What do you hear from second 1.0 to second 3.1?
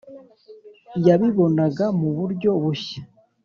Yabibonaga mu buryo bushya.